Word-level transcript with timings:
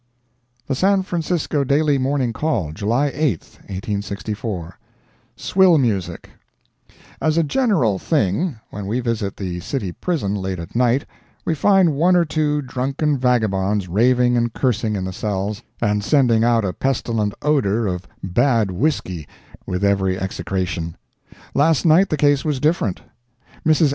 The 0.65 0.73
San 0.73 1.03
Francisco 1.03 1.63
Daily 1.63 1.99
Morning 1.99 2.33
Call, 2.33 2.71
July 2.71 3.11
8, 3.13 3.39
1864 4.01 4.79
SWILL 5.35 5.77
MUSIC 5.77 6.27
As 7.21 7.37
a 7.37 7.43
general 7.43 7.99
thing, 7.99 8.57
when 8.71 8.87
we 8.87 8.99
visit 8.99 9.37
the 9.37 9.59
City 9.59 9.91
Prison 9.91 10.33
late 10.33 10.57
at 10.57 10.75
night, 10.75 11.05
we 11.45 11.53
find 11.53 11.93
one 11.93 12.15
or 12.15 12.25
two 12.25 12.63
drunken 12.63 13.15
vagabonds 13.15 13.87
raving 13.87 14.35
and 14.37 14.51
cursing 14.53 14.95
in 14.95 15.03
the 15.05 15.13
cells, 15.13 15.61
and 15.79 16.03
sending 16.03 16.43
out 16.43 16.65
a 16.65 16.73
pestilent 16.73 17.35
odor 17.43 17.85
of 17.85 18.07
bad 18.23 18.71
whiskey 18.71 19.27
with 19.67 19.83
every 19.83 20.17
execration. 20.19 20.95
Last 21.53 21.85
night 21.85 22.09
the 22.09 22.17
case 22.17 22.43
was 22.43 22.59
different. 22.59 23.01
Mrs. 23.63 23.89